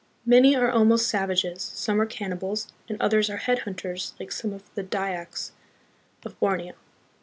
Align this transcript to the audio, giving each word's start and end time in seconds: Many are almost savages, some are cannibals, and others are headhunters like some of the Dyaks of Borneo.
Many 0.25 0.55
are 0.55 0.67
almost 0.71 1.07
savages, 1.07 1.61
some 1.61 2.01
are 2.01 2.07
cannibals, 2.07 2.67
and 2.89 2.99
others 2.99 3.29
are 3.29 3.37
headhunters 3.37 4.19
like 4.19 4.31
some 4.31 4.51
of 4.51 4.63
the 4.73 4.83
Dyaks 4.83 5.51
of 6.25 6.39
Borneo. 6.39 6.73